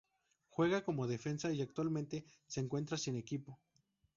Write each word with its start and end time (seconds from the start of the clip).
Juega 0.49 0.83
como 0.83 1.05
defensa 1.05 1.53
y 1.53 1.61
actualmente 1.61 2.25
se 2.47 2.59
encuentra 2.59 2.97
sin 2.97 3.17
equipo. 3.17 3.59